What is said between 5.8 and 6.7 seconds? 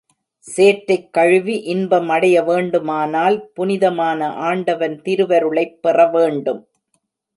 பெற வேண்டும்.